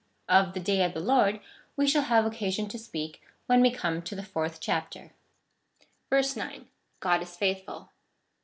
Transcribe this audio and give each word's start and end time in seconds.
Of 0.27 0.55
the 0.55 0.59
day 0.59 0.83
of 0.83 0.95
the 0.95 0.99
Lord 0.99 1.41
we 1.75 1.85
shall 1.85 2.01
have 2.01 2.25
occasion 2.25 2.67
to 2.69 2.79
speak 2.79 3.21
when 3.45 3.61
we 3.61 3.69
come 3.69 4.01
to 4.01 4.15
the 4.15 4.23
fourth 4.23 4.59
chapter, 4.59 5.11
9. 6.11 6.67
God 6.99 7.21
is 7.21 7.37
faithful. 7.37 7.89